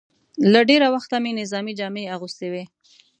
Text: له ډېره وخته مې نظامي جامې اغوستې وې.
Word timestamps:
له 0.53 0.61
ډېره 0.69 0.87
وخته 0.95 1.15
مې 1.23 1.31
نظامي 1.41 1.73
جامې 1.79 2.11
اغوستې 2.15 2.47
وې. 2.53 2.63